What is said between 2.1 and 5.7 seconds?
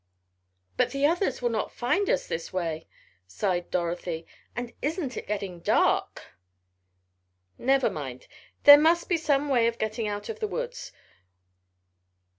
this way," sighed Dorothy, "and isn't it getting